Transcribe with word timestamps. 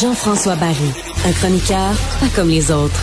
Jean-François 0.00 0.56
Barry, 0.56 0.74
un 1.24 1.32
chroniqueur 1.32 1.94
pas 2.20 2.26
comme 2.34 2.48
les 2.48 2.70
autres. 2.70 3.00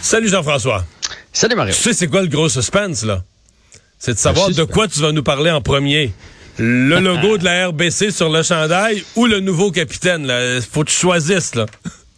Salut 0.00 0.28
Jean-François. 0.28 0.84
Salut 1.32 1.56
Mario. 1.56 1.74
Tu 1.74 1.80
sais 1.80 1.92
c'est 1.94 2.06
quoi 2.06 2.22
le 2.22 2.28
gros 2.28 2.48
suspense 2.48 3.04
là? 3.04 3.22
C'est 3.98 4.14
de 4.14 4.18
savoir 4.18 4.50
de 4.50 4.64
quoi 4.64 4.86
tu 4.86 5.00
vas 5.00 5.10
nous 5.10 5.22
parler 5.22 5.50
en 5.50 5.60
premier. 5.60 6.12
Le 6.58 6.98
logo 7.00 7.38
de 7.38 7.44
la 7.44 7.68
RBC 7.68 8.12
sur 8.12 8.28
le 8.30 8.42
chandail 8.42 9.02
ou 9.16 9.26
le 9.26 9.40
nouveau 9.40 9.70
capitaine. 9.72 10.26
Là? 10.26 10.60
Faut 10.60 10.84
que 10.84 10.90
tu 10.90 10.96
choisisses. 10.96 11.54
Là. 11.54 11.66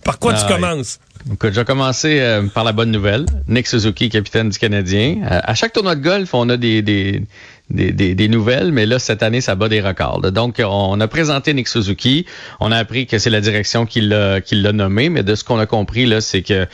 Par 0.04 0.18
quoi 0.18 0.34
tu 0.34 0.40
Ah, 0.44 0.54
ouais. 0.54 0.82
Écoute, 1.30 1.50
je 1.52 1.60
vais 1.60 1.64
commencer 1.64 2.18
euh, 2.20 2.42
par 2.52 2.64
la 2.64 2.72
bonne 2.72 2.90
nouvelle. 2.90 3.26
Nick 3.46 3.66
Suzuki, 3.68 4.08
capitaine 4.08 4.48
du 4.48 4.58
Canadien. 4.58 5.18
Euh, 5.22 5.40
à 5.44 5.54
chaque 5.54 5.72
tournoi 5.72 5.94
de 5.94 6.00
golf, 6.02 6.34
on 6.34 6.48
a 6.48 6.56
des, 6.56 6.82
des, 6.82 7.22
des, 7.70 7.92
des- 7.92 8.16
des 8.16 8.28
nouvelles, 8.28 8.72
mais 8.72 8.86
là, 8.86 8.98
cette 8.98 9.22
année, 9.22 9.40
ça 9.40 9.54
bat 9.54 9.68
des 9.68 9.80
records. 9.80 10.20
là. 10.20 10.32
Donc, 10.32 10.60
on 10.64 11.00
a 11.00 11.06
présenté 11.08 11.54
Nick 11.54 11.68
Suzuki. 11.68 12.26
On 12.58 12.72
a 12.72 12.76
appris 12.76 13.06
que 13.06 13.18
c'est 13.18 13.30
la 13.30 13.40
direction 13.40 13.86
qui 13.86 14.00
l'a 14.00 14.40
qui 14.40 14.56
l'a 14.56 14.72
nommé, 14.72 15.10
mais 15.10 15.22
de 15.22 15.36
ce 15.36 15.44
qu'on 15.44 15.60
a 15.60 15.66
compris, 15.66 16.06
là, 16.06 16.20
c'est 16.20 16.42
que 16.42 16.66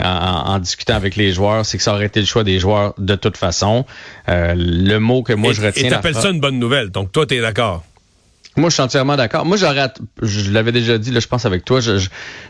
en, 0.00 0.06
en 0.06 0.58
discutant 0.60 0.94
avec 0.94 1.16
les 1.16 1.32
joueurs, 1.32 1.66
c'est 1.66 1.76
que 1.76 1.82
ça 1.82 1.92
aurait 1.92 2.06
été 2.06 2.20
le 2.20 2.26
choix 2.26 2.44
des 2.44 2.60
joueurs 2.60 2.94
de 2.98 3.16
toute 3.16 3.36
façon. 3.36 3.86
Euh, 4.28 4.54
le 4.56 4.98
mot 4.98 5.24
que 5.24 5.32
moi, 5.32 5.50
et, 5.50 5.54
je 5.54 5.62
retiens... 5.66 5.86
et 5.86 5.90
t'appelles 5.90 6.14
ça 6.14 6.30
une 6.30 6.40
bonne 6.40 6.60
nouvelle. 6.60 6.90
Donc 6.90 7.10
toi, 7.10 7.26
t'es 7.26 7.40
d'accord? 7.40 7.82
Moi, 8.56 8.70
je 8.70 8.74
suis 8.74 8.82
entièrement 8.82 9.16
d'accord. 9.16 9.44
Moi, 9.44 9.58
j'aurais, 9.58 9.92
je 10.22 10.50
l'avais 10.50 10.72
déjà 10.72 10.96
dit, 10.96 11.10
là, 11.10 11.20
je 11.20 11.26
pense 11.26 11.44
avec 11.44 11.64
toi, 11.64 11.80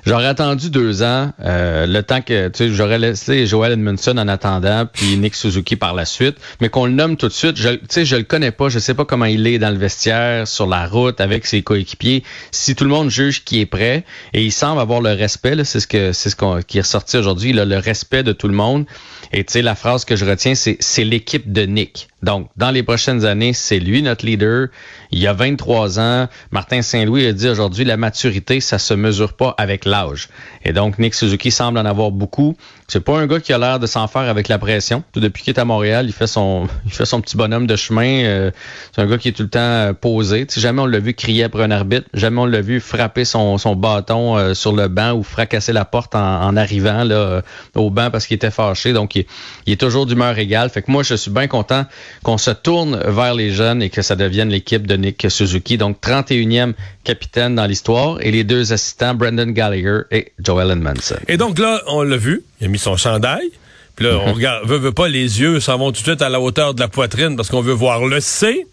j'aurais 0.04 0.26
attendu 0.26 0.70
deux 0.70 1.02
ans, 1.02 1.32
euh, 1.44 1.86
le 1.86 2.02
temps 2.04 2.20
que, 2.20 2.46
tu 2.48 2.58
sais, 2.58 2.68
j'aurais 2.68 3.00
laissé 3.00 3.44
Joel 3.46 3.72
Edmondson 3.72 4.16
en 4.16 4.28
attendant, 4.28 4.86
puis 4.86 5.16
Nick 5.16 5.34
Suzuki 5.34 5.74
par 5.74 5.94
la 5.94 6.04
suite, 6.04 6.36
mais 6.60 6.68
qu'on 6.68 6.86
le 6.86 6.92
nomme 6.92 7.16
tout 7.16 7.26
de 7.26 7.32
suite. 7.32 7.56
Je, 7.56 7.70
tu 7.70 7.80
sais, 7.88 8.04
je 8.04 8.14
le 8.14 8.22
connais 8.22 8.52
pas, 8.52 8.68
je 8.68 8.78
sais 8.78 8.94
pas 8.94 9.04
comment 9.04 9.24
il 9.24 9.48
est 9.48 9.58
dans 9.58 9.70
le 9.70 9.78
vestiaire, 9.78 10.46
sur 10.46 10.68
la 10.68 10.86
route, 10.86 11.20
avec 11.20 11.44
ses 11.44 11.62
coéquipiers. 11.62 12.22
Si 12.52 12.76
tout 12.76 12.84
le 12.84 12.90
monde 12.90 13.10
juge 13.10 13.42
qu'il 13.42 13.58
est 13.58 13.66
prêt, 13.66 14.04
et 14.32 14.44
il 14.44 14.52
semble 14.52 14.80
avoir 14.80 15.00
le 15.00 15.10
respect, 15.10 15.64
c'est 15.64 15.80
ce 15.80 15.88
que, 15.88 16.12
c'est 16.12 16.30
ce 16.30 16.36
qu'on, 16.36 16.62
qui 16.62 16.78
est 16.78 16.82
ressorti 16.82 17.16
aujourd'hui, 17.16 17.52
le 17.52 17.78
respect 17.78 18.22
de 18.22 18.32
tout 18.32 18.46
le 18.46 18.54
monde. 18.54 18.86
Et 19.32 19.42
tu 19.42 19.54
sais, 19.54 19.62
la 19.62 19.74
phrase 19.74 20.04
que 20.04 20.14
je 20.14 20.24
retiens, 20.24 20.54
c'est, 20.54 20.76
c'est 20.78 21.04
l'équipe 21.04 21.52
de 21.52 21.62
Nick. 21.62 22.08
Donc, 22.26 22.48
dans 22.56 22.72
les 22.72 22.82
prochaines 22.82 23.24
années, 23.24 23.52
c'est 23.52 23.78
lui 23.78 24.02
notre 24.02 24.26
leader. 24.26 24.66
Il 25.12 25.20
y 25.20 25.28
a 25.28 25.32
23 25.32 26.00
ans. 26.00 26.26
Martin 26.50 26.82
Saint-Louis 26.82 27.24
a 27.24 27.32
dit 27.32 27.48
aujourd'hui, 27.48 27.84
la 27.84 27.96
maturité, 27.96 28.58
ça 28.58 28.80
se 28.80 28.94
mesure 28.94 29.34
pas 29.34 29.54
avec 29.58 29.84
l'âge. 29.84 30.28
Et 30.64 30.72
donc, 30.72 30.98
Nick 30.98 31.14
Suzuki 31.14 31.52
semble 31.52 31.78
en 31.78 31.84
avoir 31.84 32.10
beaucoup. 32.10 32.56
C'est 32.88 33.00
pas 33.00 33.16
un 33.18 33.26
gars 33.26 33.38
qui 33.38 33.52
a 33.52 33.58
l'air 33.58 33.78
de 33.78 33.86
s'en 33.86 34.08
faire 34.08 34.22
avec 34.22 34.48
la 34.48 34.58
pression. 34.58 35.04
Depuis 35.14 35.44
qu'il 35.44 35.54
est 35.54 35.60
à 35.60 35.64
Montréal, 35.64 36.06
il 36.08 36.12
fait 36.12 36.26
son, 36.26 36.66
il 36.84 36.92
fait 36.92 37.04
son 37.04 37.20
petit 37.20 37.36
bonhomme 37.36 37.68
de 37.68 37.76
chemin. 37.76 38.24
Euh, 38.24 38.50
c'est 38.92 39.02
un 39.02 39.06
gars 39.06 39.18
qui 39.18 39.28
est 39.28 39.32
tout 39.32 39.44
le 39.44 39.48
temps 39.48 39.60
euh, 39.60 39.92
posé. 39.92 40.46
Tu 40.46 40.54
sais, 40.54 40.60
jamais 40.60 40.82
on 40.82 40.86
l'a 40.86 40.98
vu 40.98 41.14
crier 41.14 41.44
après 41.44 41.62
un 41.62 41.70
arbitre. 41.70 42.08
Jamais 42.12 42.40
on 42.40 42.46
l'a 42.46 42.60
vu 42.60 42.80
frapper 42.80 43.24
son, 43.24 43.56
son 43.58 43.76
bâton 43.76 44.36
euh, 44.36 44.54
sur 44.54 44.74
le 44.74 44.88
banc 44.88 45.12
ou 45.12 45.22
fracasser 45.22 45.72
la 45.72 45.84
porte 45.84 46.16
en, 46.16 46.56
arrivant 46.56 47.04
là, 47.04 47.42
au 47.76 47.90
banc 47.90 48.10
parce 48.10 48.26
qu'il 48.26 48.34
était 48.34 48.50
fâché. 48.50 48.92
Donc, 48.92 49.14
il, 49.14 49.26
il 49.66 49.74
est 49.74 49.80
toujours 49.80 50.06
d'humeur 50.06 50.36
égale. 50.38 50.70
Fait 50.70 50.82
que 50.82 50.90
moi, 50.90 51.04
je 51.04 51.14
suis 51.14 51.30
bien 51.30 51.46
content 51.46 51.86
qu'on 52.22 52.38
se 52.38 52.50
tourne 52.50 53.00
vers 53.06 53.34
les 53.34 53.50
jeunes 53.50 53.82
et 53.82 53.90
que 53.90 54.02
ça 54.02 54.16
devienne 54.16 54.48
l'équipe 54.48 54.86
de 54.86 54.96
Nick 54.96 55.26
Suzuki. 55.28 55.78
Donc, 55.78 56.00
31e 56.02 56.74
capitaine 57.04 57.54
dans 57.54 57.66
l'histoire 57.66 58.18
et 58.20 58.30
les 58.30 58.44
deux 58.44 58.72
assistants, 58.72 59.14
Brendan 59.14 59.52
Gallagher 59.52 60.00
et 60.10 60.32
Joel 60.38 60.70
Edmondson. 60.70 61.16
Et 61.28 61.36
donc 61.36 61.58
là, 61.58 61.82
on 61.86 62.02
l'a 62.02 62.16
vu. 62.16 62.42
Il 62.60 62.66
a 62.66 62.68
mis 62.68 62.78
son 62.78 62.96
chandail. 62.96 63.50
Puis 63.94 64.04
là, 64.04 64.18
on 64.18 64.34
regarde, 64.34 64.68
veut, 64.68 64.76
veut 64.76 64.92
pas, 64.92 65.08
les 65.08 65.40
yeux 65.40 65.58
s'en 65.60 65.78
vont 65.78 65.90
tout 65.90 66.02
de 66.02 66.06
suite 66.06 66.22
à 66.22 66.28
la 66.28 66.40
hauteur 66.40 66.74
de 66.74 66.80
la 66.80 66.88
poitrine 66.88 67.34
parce 67.34 67.48
qu'on 67.48 67.62
veut 67.62 67.72
voir 67.72 68.04
le 68.04 68.20
C. 68.20 68.66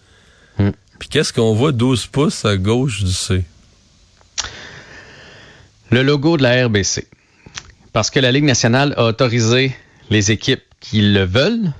Mm. 0.58 0.70
Puis 1.00 1.10
qu'est-ce 1.10 1.32
qu'on 1.32 1.54
voit 1.54 1.72
12 1.72 2.08
pouces 2.08 2.44
à 2.46 2.58
gauche 2.58 3.04
du 3.04 3.12
C? 3.12 3.44
Le 5.92 6.04
logo 6.04 6.38
de 6.38 6.44
la 6.44 6.66
RBC. 6.66 7.08
Parce 7.94 8.10
que 8.10 8.20
la 8.20 8.32
Ligue 8.32 8.44
nationale 8.44 8.94
a 8.98 9.06
autorisé 9.06 9.76
les 10.10 10.32
équipes 10.32 10.64
qui 10.80 11.02
le 11.02 11.24
veulent 11.24 11.72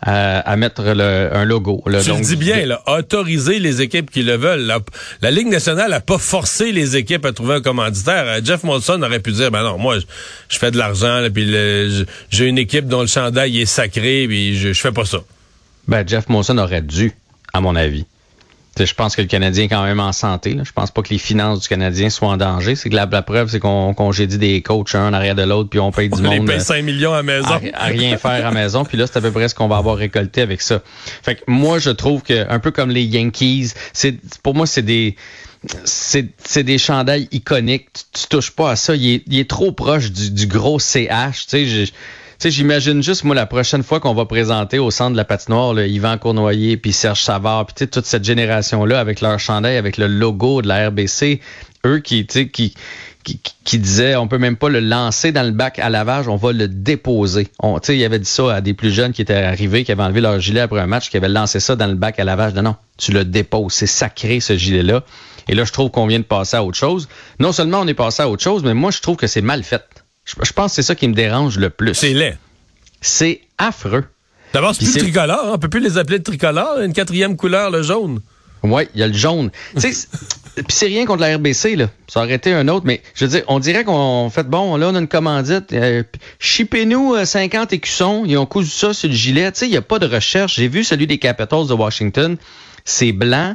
à, 0.00 0.38
à 0.40 0.56
mettre 0.56 0.82
le- 0.82 1.28
un 1.32 1.44
logo. 1.44 1.82
là. 1.86 2.00
Tu 2.02 2.08
Donc, 2.10 2.20
le 2.20 2.24
dis 2.24 2.36
bien, 2.36 2.64
là, 2.66 2.82
autoriser 2.86 3.58
les 3.58 3.82
équipes 3.82 4.10
qui 4.10 4.22
le 4.22 4.36
veulent. 4.36 4.60
La, 4.66 4.78
la 5.22 5.30
Ligue 5.30 5.48
nationale 5.48 5.90
n'a 5.90 6.00
pas 6.00 6.18
forcé 6.18 6.70
les 6.72 6.96
équipes 6.96 7.24
à 7.26 7.32
trouver 7.32 7.56
un 7.56 7.60
commanditaire. 7.60 8.24
Euh, 8.26 8.40
Jeff 8.44 8.62
Molson 8.62 9.02
aurait 9.02 9.18
pu 9.20 9.32
dire, 9.32 9.50
ben 9.50 9.62
non, 9.64 9.76
moi, 9.78 9.98
je, 9.98 10.04
je 10.48 10.58
fais 10.58 10.70
de 10.70 10.78
l'argent, 10.78 11.26
puis 11.34 11.52
j'ai 12.30 12.46
une 12.46 12.58
équipe 12.58 12.86
dont 12.86 13.00
le 13.00 13.06
chandail 13.08 13.60
est 13.60 13.66
sacré, 13.66 14.26
puis 14.28 14.56
je, 14.56 14.72
je 14.72 14.80
fais 14.80 14.92
pas 14.92 15.04
ça. 15.04 15.18
Ben, 15.88 16.06
Jeff 16.06 16.28
Monson 16.28 16.58
aurait 16.58 16.82
dû, 16.82 17.12
à 17.52 17.60
mon 17.60 17.74
avis. 17.74 18.04
Je 18.86 18.94
pense 18.94 19.16
que 19.16 19.20
le 19.22 19.26
Canadien 19.28 19.64
est 19.64 19.68
quand 19.68 19.82
même 19.84 20.00
en 20.00 20.12
santé. 20.12 20.54
Là. 20.54 20.62
Je 20.64 20.72
pense 20.72 20.90
pas 20.90 21.02
que 21.02 21.10
les 21.10 21.18
finances 21.18 21.60
du 21.60 21.68
Canadien 21.68 22.10
soient 22.10 22.28
en 22.28 22.36
danger. 22.36 22.74
C'est 22.74 22.90
que 22.90 22.94
la, 22.94 23.06
la 23.10 23.22
preuve, 23.22 23.48
c'est 23.50 23.58
qu'on 23.60 23.94
congédie 23.94 24.38
des 24.38 24.62
coachs 24.62 24.94
un 24.94 25.08
en 25.08 25.12
arrière 25.12 25.34
de 25.34 25.42
l'autre, 25.42 25.70
puis 25.70 25.78
on 25.80 25.90
paye 25.92 26.08
du 26.08 26.18
On 26.18 26.22
monde. 26.22 26.46
paye 26.46 26.56
euh, 26.56 26.60
5 26.60 26.82
millions 26.82 27.12
à 27.14 27.22
maison. 27.22 27.48
à, 27.48 27.60
à 27.74 27.86
rien 27.86 28.16
faire 28.16 28.46
à 28.46 28.50
maison. 28.50 28.84
Puis 28.84 28.96
là, 28.98 29.06
c'est 29.06 29.16
à 29.18 29.20
peu 29.20 29.30
près 29.30 29.48
ce 29.48 29.54
qu'on 29.54 29.68
va 29.68 29.76
avoir 29.76 29.96
récolté 29.96 30.40
avec 30.42 30.60
ça. 30.62 30.82
Fait 31.22 31.36
que 31.36 31.42
moi, 31.46 31.78
je 31.78 31.90
trouve 31.90 32.22
que 32.22 32.46
un 32.50 32.58
peu 32.58 32.70
comme 32.70 32.90
les 32.90 33.04
Yankees, 33.04 33.72
c'est 33.92 34.16
pour 34.42 34.54
moi, 34.54 34.66
c'est 34.66 34.82
des 34.82 35.16
c'est 35.84 36.26
c'est 36.44 36.62
des 36.62 36.78
chandails 36.78 37.28
iconiques. 37.32 37.88
Tu, 37.92 38.22
tu 38.22 38.28
touches 38.28 38.52
pas 38.52 38.70
à 38.72 38.76
ça. 38.76 38.94
Il 38.94 39.08
est, 39.08 39.22
il 39.26 39.38
est 39.38 39.48
trop 39.50 39.72
proche 39.72 40.10
du, 40.12 40.30
du 40.30 40.46
gros 40.46 40.78
CH. 40.78 41.46
Tu 41.48 41.66
sais, 41.66 41.92
sais, 42.38 42.50
j'imagine 42.50 43.02
juste, 43.02 43.24
moi, 43.24 43.34
la 43.34 43.46
prochaine 43.46 43.82
fois 43.82 44.00
qu'on 44.00 44.14
va 44.14 44.24
présenter 44.24 44.78
au 44.78 44.90
centre 44.90 45.12
de 45.12 45.16
la 45.16 45.24
patinoire, 45.24 45.74
là, 45.74 45.86
Yvan 45.86 46.18
Cournoyer, 46.18 46.76
puis 46.76 46.92
Serge 46.92 47.22
Savard, 47.22 47.66
puis 47.66 47.88
toute 47.88 48.06
cette 48.06 48.24
génération-là, 48.24 49.00
avec 49.00 49.20
leur 49.20 49.38
chandail, 49.38 49.76
avec 49.76 49.96
le 49.96 50.06
logo 50.06 50.62
de 50.62 50.68
la 50.68 50.88
RBC, 50.88 51.40
eux 51.86 51.98
qui, 51.98 52.26
qui, 52.26 52.74
qui, 53.24 53.40
qui 53.64 53.78
disaient, 53.78 54.16
on 54.16 54.28
peut 54.28 54.38
même 54.38 54.56
pas 54.56 54.68
le 54.68 54.80
lancer 54.80 55.32
dans 55.32 55.42
le 55.42 55.50
bac 55.50 55.78
à 55.78 55.90
lavage, 55.90 56.28
on 56.28 56.36
va 56.36 56.52
le 56.52 56.68
déposer. 56.68 57.48
On, 57.58 57.78
il 57.78 58.04
avait 58.04 58.18
dit 58.18 58.30
ça 58.30 58.54
à 58.54 58.60
des 58.60 58.74
plus 58.74 58.90
jeunes 58.90 59.12
qui 59.12 59.22
étaient 59.22 59.34
arrivés, 59.34 59.84
qui 59.84 59.92
avaient 59.92 60.02
enlevé 60.02 60.20
leur 60.20 60.40
gilet 60.40 60.60
après 60.60 60.80
un 60.80 60.86
match, 60.86 61.10
qui 61.10 61.16
avaient 61.16 61.28
lancé 61.28 61.60
ça 61.60 61.76
dans 61.76 61.86
le 61.86 61.94
bac 61.94 62.18
à 62.18 62.24
lavage. 62.24 62.54
Non, 62.54 62.76
tu 62.96 63.12
le 63.12 63.24
déposes. 63.24 63.72
C'est 63.72 63.86
sacré, 63.86 64.40
ce 64.40 64.56
gilet-là. 64.56 65.02
Et 65.48 65.54
là, 65.54 65.64
je 65.64 65.72
trouve 65.72 65.90
qu'on 65.90 66.06
vient 66.06 66.18
de 66.18 66.24
passer 66.24 66.56
à 66.56 66.64
autre 66.64 66.76
chose. 66.76 67.08
Non 67.38 67.52
seulement 67.52 67.80
on 67.80 67.86
est 67.86 67.94
passé 67.94 68.22
à 68.22 68.28
autre 68.28 68.42
chose, 68.42 68.62
mais 68.62 68.74
moi, 68.74 68.90
je 68.90 69.00
trouve 69.00 69.16
que 69.16 69.26
c'est 69.26 69.42
mal 69.42 69.62
fait. 69.62 69.84
Je, 70.28 70.34
je 70.44 70.52
pense 70.52 70.72
que 70.72 70.76
c'est 70.76 70.82
ça 70.82 70.94
qui 70.94 71.08
me 71.08 71.14
dérange 71.14 71.58
le 71.58 71.70
plus. 71.70 71.94
C'est 71.94 72.12
laid. 72.12 72.36
C'est 73.00 73.40
affreux. 73.56 74.04
D'abord, 74.52 74.74
c'est 74.74 74.84
plus 74.84 74.98
tricolore. 75.00 75.40
hein. 75.44 75.50
On 75.54 75.58
peut 75.58 75.68
plus 75.68 75.80
les 75.80 75.98
appeler 75.98 76.18
de 76.18 76.24
tricolore. 76.24 76.78
Une 76.80 76.92
quatrième 76.92 77.36
couleur, 77.36 77.70
le 77.70 77.82
jaune. 77.82 78.20
Ouais, 78.62 78.88
il 78.94 79.00
y 79.00 79.02
a 79.04 79.06
le 79.06 79.14
jaune. 79.14 79.50
Puis 80.56 80.64
c'est 80.68 80.86
rien 80.86 81.06
contre 81.06 81.20
la 81.20 81.36
RBC, 81.36 81.76
là. 81.76 81.88
Ça 82.08 82.20
aurait 82.20 82.34
été 82.34 82.52
un 82.52 82.66
autre, 82.66 82.84
mais 82.84 83.00
je 83.14 83.24
veux 83.24 83.30
dire, 83.30 83.42
on 83.46 83.60
dirait 83.60 83.84
qu'on 83.84 84.28
fait 84.30 84.42
bon, 84.48 84.76
là, 84.76 84.88
on 84.88 84.94
a 84.96 84.98
une 84.98 85.06
commandite. 85.06 85.72
Euh, 85.72 86.02
Chipez-nous 86.40 87.14
euh, 87.14 87.24
50 87.24 87.72
écussons. 87.72 88.24
Ils 88.26 88.36
ont 88.36 88.46
cousu 88.46 88.70
ça 88.70 88.92
sur 88.92 89.08
le 89.08 89.14
gilet. 89.14 89.52
Tu 89.52 89.60
sais, 89.60 89.66
il 89.66 89.70
n'y 89.70 89.76
a 89.76 89.82
pas 89.82 90.00
de 90.00 90.06
recherche. 90.06 90.56
J'ai 90.56 90.66
vu 90.68 90.82
celui 90.82 91.06
des 91.06 91.18
Capitals 91.18 91.68
de 91.68 91.74
Washington. 91.74 92.36
C'est 92.84 93.12
blanc. 93.12 93.54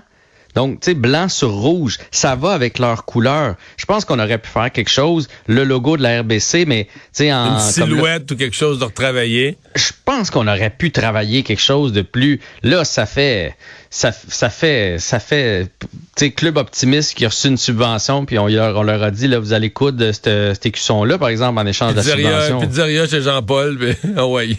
Donc, 0.55 0.79
tu 0.81 0.91
sais, 0.91 0.93
blanc 0.93 1.29
sur 1.29 1.51
rouge, 1.51 1.97
ça 2.11 2.35
va 2.35 2.51
avec 2.51 2.79
leur 2.79 3.05
couleur. 3.05 3.55
Je 3.77 3.85
pense 3.85 4.05
qu'on 4.05 4.19
aurait 4.19 4.37
pu 4.37 4.49
faire 4.49 4.71
quelque 4.71 4.89
chose, 4.91 5.27
le 5.47 5.63
logo 5.63 5.97
de 5.97 6.03
la 6.03 6.21
RBC, 6.21 6.65
mais, 6.65 6.85
tu 6.85 6.91
sais, 7.13 7.33
en... 7.33 7.45
Une 7.45 7.49
comme 7.51 7.57
là- 7.57 7.71
silhouette 7.95 8.31
ou 8.31 8.35
quelque 8.35 8.55
chose 8.55 8.79
de 8.79 8.85
retravaillé. 8.85 9.57
je 9.75 9.91
pense 10.05 10.29
qu'on 10.29 10.47
aurait 10.47 10.69
pu 10.69 10.91
travailler 10.91 11.43
quelque 11.43 11.61
chose 11.61 11.91
de 11.93 12.01
plus. 12.01 12.39
Là, 12.61 12.83
ça 12.85 13.05
fait, 13.05 13.55
ça, 13.89 14.11
ça 14.11 14.49
fait, 14.49 14.97
ça 14.99 15.19
fait, 15.19 15.69
tu 15.81 15.87
sais, 16.17 16.31
Club 16.31 16.57
Optimiste 16.57 17.13
qui 17.15 17.25
a 17.25 17.29
reçu 17.29 17.47
une 17.47 17.57
subvention, 17.57 18.25
puis 18.25 18.37
on 18.37 18.47
leur, 18.47 18.75
on 18.77 18.83
leur 18.83 19.01
a 19.01 19.11
dit, 19.11 19.27
là, 19.27 19.39
vous 19.39 19.53
allez 19.53 19.69
coudre 19.71 20.11
cette, 20.11 20.25
cet 20.25 20.65
écusson-là, 20.65 21.17
par 21.17 21.29
exemple, 21.29 21.59
en 21.59 21.65
échange 21.65 21.91
de 21.91 21.97
la 21.97 22.01
Pizzeria, 22.03 22.41
subvention. 22.45 22.67
pizzeria 22.67 23.07
chez 23.07 23.21
Jean-Paul. 23.21 23.77
puis- 24.01 24.11
Ah 24.15 24.27
ouais. 24.27 24.57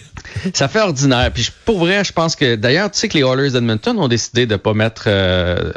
Ça 0.55 0.69
fait 0.69 0.81
ordinaire. 0.81 1.31
Puis 1.33 1.49
pour 1.65 1.79
vrai, 1.79 2.03
je 2.05 2.13
pense 2.13 2.35
que 2.37 2.55
d'ailleurs, 2.57 2.91
tu 2.91 2.99
sais 2.99 3.09
que 3.09 3.17
les 3.19 3.23
Oilers 3.25 3.51
d'Edmonton 3.51 3.97
ont 3.99 4.09
décidé 4.09 4.47
de 4.47 4.57
pas 4.57 4.75
mettre 4.75 5.05
euh, 5.07 5.71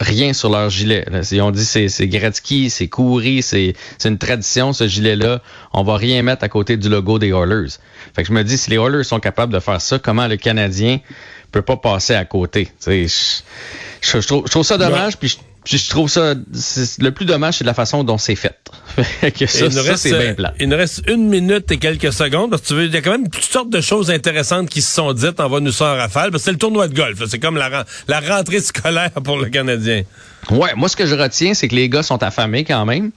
rien 0.00 0.32
sur 0.32 0.50
leur 0.50 0.68
gilet. 0.70 1.04
là. 1.10 1.20
Ils 1.30 1.40
ont 1.42 1.50
dit 1.50 1.64
c'est 1.64 1.88
c'est 1.88 2.08
Gretzky, 2.08 2.70
c'est 2.70 2.88
Coury, 2.88 3.42
c'est 3.42 3.74
c'est 3.98 4.08
une 4.08 4.18
tradition 4.18 4.72
ce 4.72 4.86
gilet-là. 4.88 5.40
On 5.72 5.82
va 5.82 5.96
rien 5.96 6.22
mettre 6.22 6.44
à 6.44 6.48
côté 6.48 6.76
du 6.76 6.88
logo 6.88 7.18
des 7.18 7.28
Oilers. 7.30 7.68
Fait 8.14 8.22
que 8.22 8.28
je 8.28 8.32
me 8.32 8.42
dis 8.44 8.58
si 8.58 8.70
les 8.70 8.76
Oilers 8.76 9.04
sont 9.04 9.20
capables 9.20 9.52
de 9.52 9.60
faire 9.60 9.80
ça, 9.80 9.98
comment 9.98 10.26
le 10.26 10.36
Canadien 10.36 10.98
peut 11.50 11.62
pas 11.62 11.76
passer 11.76 12.14
à 12.14 12.24
côté? 12.24 12.68
Je, 12.86 12.92
je- 14.00 14.20
je 14.20 14.26
trouve, 14.26 14.44
je 14.46 14.50
trouve 14.50 14.64
ça 14.64 14.76
dommage. 14.78 15.16
Puis 15.18 15.28
je- 15.28 15.36
Puis 15.64 15.78
je 15.78 15.90
trouve 15.90 16.08
ça, 16.08 16.34
le 16.34 17.10
plus 17.10 17.24
dommage, 17.24 17.58
c'est 17.58 17.64
la 17.64 17.74
façon 17.74 18.02
dont 18.02 18.18
c'est 18.18 18.34
fait. 18.34 18.58
que 19.38 19.46
ça, 19.46 19.70
ça 19.70 19.96
c'est 19.96 20.18
bien 20.18 20.34
plat. 20.34 20.54
Il 20.58 20.68
nous 20.68 20.76
reste 20.76 21.02
une 21.08 21.28
minute 21.28 21.70
et 21.70 21.78
quelques 21.78 22.12
secondes 22.12 22.50
parce 22.50 22.62
que 22.62 22.68
tu 22.68 22.74
veux, 22.74 22.86
il 22.86 22.92
y 22.92 22.96
a 22.96 23.00
quand 23.00 23.12
même 23.12 23.28
toutes 23.28 23.44
sortes 23.44 23.70
de 23.70 23.80
choses 23.80 24.10
intéressantes 24.10 24.68
qui 24.68 24.82
se 24.82 24.92
sont 24.92 25.12
dites. 25.12 25.38
On 25.38 25.48
va 25.48 25.60
nous 25.60 25.70
sortir 25.70 26.00
rafale 26.00 26.30
parce 26.32 26.42
que 26.42 26.46
c'est 26.46 26.52
le 26.52 26.58
tournoi 26.58 26.88
de 26.88 26.94
golf. 26.94 27.22
C'est 27.28 27.38
comme 27.38 27.56
la, 27.56 27.84
la 28.08 28.20
rentrée 28.20 28.60
scolaire 28.60 29.12
pour 29.24 29.38
le 29.38 29.50
Canadien. 29.50 30.02
Ouais, 30.50 30.74
moi 30.74 30.88
ce 30.88 30.96
que 30.96 31.06
je 31.06 31.14
retiens, 31.14 31.54
c'est 31.54 31.68
que 31.68 31.76
les 31.76 31.88
gars 31.88 32.02
sont 32.02 32.22
affamés 32.22 32.64
quand 32.64 32.84
même. 32.84 33.12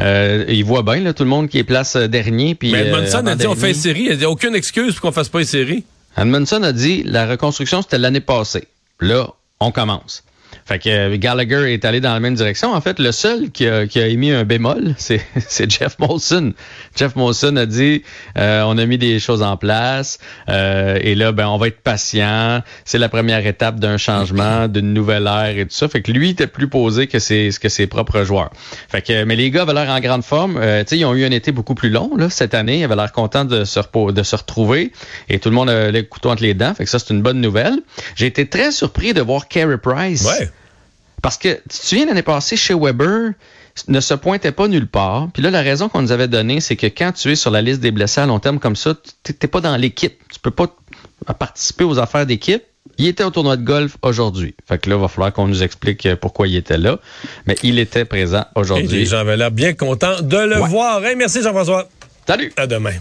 Euh, 0.00 0.46
ils 0.48 0.64
voient 0.64 0.82
bien 0.82 1.00
là, 1.00 1.12
tout 1.12 1.24
le 1.24 1.28
monde 1.28 1.48
qui 1.48 1.58
est 1.58 1.64
place 1.64 1.96
euh, 1.96 2.08
dernier. 2.08 2.54
Puis, 2.54 2.72
Mais 2.72 2.86
Edmondson 2.86 3.26
euh, 3.26 3.32
a 3.32 3.36
dit 3.36 3.46
on 3.46 3.54
fait 3.54 3.70
une 3.70 3.74
série. 3.74 4.08
Il 4.10 4.16
n'y 4.16 4.24
a 4.24 4.30
aucune 4.30 4.54
excuse 4.54 4.94
pour 4.94 5.02
qu'on 5.02 5.12
fasse 5.12 5.28
pas 5.28 5.40
une 5.40 5.46
série. 5.46 5.84
Edmondson 6.16 6.62
a 6.62 6.72
dit 6.72 7.02
la 7.04 7.26
reconstruction 7.26 7.82
c'était 7.82 7.98
l'année 7.98 8.20
passée. 8.20 8.66
Là, 9.00 9.28
on 9.60 9.70
commence. 9.70 10.24
Fait 10.66 10.78
que 10.78 10.88
euh, 10.88 11.16
Gallagher 11.16 11.72
est 11.72 11.84
allé 11.84 12.00
dans 12.00 12.12
la 12.12 12.20
même 12.20 12.34
direction. 12.34 12.72
En 12.72 12.80
fait, 12.80 12.98
le 12.98 13.12
seul 13.12 13.50
qui 13.50 13.66
a, 13.66 13.84
émis 14.06 14.30
un 14.30 14.44
bémol, 14.44 14.94
c'est 14.98 15.70
Jeff 15.70 15.98
Molson. 15.98 16.52
Jeff 16.96 17.16
Molson 17.16 17.56
a 17.56 17.66
dit 17.66 18.02
euh, 18.38 18.62
on 18.66 18.78
a 18.78 18.86
mis 18.86 18.98
des 18.98 19.18
choses 19.18 19.42
en 19.42 19.56
place 19.56 20.18
euh, 20.48 20.98
et 21.00 21.14
là, 21.14 21.32
ben, 21.32 21.48
on 21.48 21.58
va 21.58 21.68
être 21.68 21.80
patient. 21.80 22.62
C'est 22.84 22.98
la 22.98 23.08
première 23.08 23.46
étape 23.46 23.80
d'un 23.80 23.96
changement, 23.96 24.68
d'une 24.68 24.92
nouvelle 24.92 25.26
ère 25.26 25.56
et 25.56 25.64
tout 25.64 25.74
ça. 25.74 25.88
Fait 25.88 26.02
que 26.02 26.12
lui 26.12 26.30
était 26.30 26.46
plus 26.46 26.68
posé 26.68 27.06
que 27.06 27.18
ses, 27.18 27.50
que 27.60 27.68
ses 27.68 27.86
propres 27.86 28.24
joueurs. 28.24 28.50
Fait 28.88 29.02
que, 29.02 29.24
mais 29.24 29.36
les 29.36 29.50
gars 29.50 29.62
avaient 29.62 29.74
l'air 29.74 29.90
en 29.90 30.00
grande 30.00 30.24
forme. 30.24 30.58
Euh, 30.60 30.84
ils 30.90 31.04
ont 31.04 31.14
eu 31.14 31.24
un 31.24 31.30
été 31.30 31.52
beaucoup 31.52 31.74
plus 31.74 31.90
long 31.90 32.16
là, 32.16 32.30
cette 32.30 32.54
année. 32.54 32.80
Ils 32.80 32.84
avaient 32.84 32.96
l'air 32.96 33.12
contents 33.12 33.44
de 33.44 33.64
se, 33.64 33.80
de 34.12 34.22
se 34.22 34.36
retrouver 34.36 34.92
et 35.28 35.38
tout 35.38 35.48
le 35.48 35.54
monde 35.54 35.70
avait 35.70 35.92
les 35.92 36.04
couteaux 36.04 36.30
entre 36.30 36.42
les 36.42 36.54
dents. 36.54 36.74
Fait 36.74 36.84
que 36.84 36.90
ça, 36.90 36.98
c'est 36.98 37.12
une 37.12 37.22
bonne 37.22 37.40
nouvelle. 37.40 37.78
J'ai 38.16 38.26
été 38.26 38.48
très 38.48 38.72
surpris 38.72 39.14
de 39.14 39.20
voir 39.20 39.48
Carey 39.48 39.78
Price. 39.78 40.24
Ouais 40.24 40.50
parce 41.22 41.36
que, 41.36 41.54
tu 41.54 41.78
te 41.78 41.86
souviens, 41.86 42.06
l'année 42.06 42.22
passée, 42.22 42.56
chez 42.56 42.74
Weber, 42.74 43.32
ne 43.88 44.00
se 44.00 44.14
pointait 44.14 44.52
pas 44.52 44.68
nulle 44.68 44.86
part. 44.86 45.28
Puis 45.32 45.42
là, 45.42 45.50
la 45.50 45.62
raison 45.62 45.88
qu'on 45.88 46.02
nous 46.02 46.12
avait 46.12 46.28
donnée, 46.28 46.60
c'est 46.60 46.76
que 46.76 46.86
quand 46.86 47.12
tu 47.12 47.30
es 47.30 47.36
sur 47.36 47.50
la 47.50 47.62
liste 47.62 47.80
des 47.80 47.90
blessés 47.90 48.20
à 48.20 48.26
long 48.26 48.38
terme 48.38 48.58
comme 48.58 48.76
ça, 48.76 48.94
tu 49.22 49.32
n'es 49.40 49.48
pas 49.48 49.60
dans 49.60 49.76
l'équipe. 49.76 50.20
Tu 50.32 50.40
peux 50.40 50.50
pas 50.50 50.66
participer 51.38 51.84
aux 51.84 51.98
affaires 51.98 52.26
d'équipe. 52.26 52.62
Il 52.98 53.06
était 53.06 53.24
au 53.24 53.30
tournoi 53.30 53.56
de 53.56 53.64
golf 53.64 53.96
aujourd'hui. 54.02 54.54
Fait 54.66 54.78
que 54.78 54.88
là, 54.90 54.96
il 54.96 55.02
va 55.02 55.08
falloir 55.08 55.32
qu'on 55.32 55.46
nous 55.46 55.62
explique 55.62 56.06
euh, 56.06 56.16
pourquoi 56.16 56.48
il 56.48 56.56
était 56.56 56.78
là. 56.78 56.98
Mais 57.46 57.56
il 57.62 57.78
était 57.78 58.04
présent 58.04 58.44
aujourd'hui. 58.54 58.88
Les 58.88 59.06
gens 59.06 59.18
avaient 59.18 59.36
l'air 59.36 59.50
bien 59.50 59.74
contents 59.74 60.20
de 60.20 60.36
le 60.36 60.56
voir. 60.56 61.00
merci 61.16 61.42
Jean-François. 61.42 61.88
Salut. 62.26 62.52
À 62.56 62.66
demain. 62.66 63.00